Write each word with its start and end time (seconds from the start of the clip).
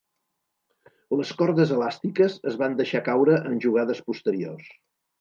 Les 1.19 1.33
cordes 1.41 1.75
elàstiques 1.77 2.39
es 2.53 2.59
van 2.65 2.81
deixar 2.83 3.05
caure 3.13 3.39
en 3.53 3.65
jugades 3.69 4.05
posteriors. 4.11 4.77